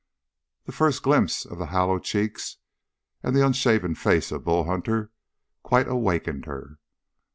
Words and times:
The 0.65 0.71
first 0.71 1.03
glimpse 1.03 1.45
of 1.45 1.59
the 1.59 1.67
hollow 1.67 1.99
cheeks 1.99 2.57
and 3.21 3.35
the 3.35 3.45
unshaven 3.45 3.93
face 3.93 4.31
of 4.31 4.43
Bull 4.45 4.63
Hunter 4.63 5.11
quite 5.61 5.87
awakened 5.87 6.45
her. 6.47 6.79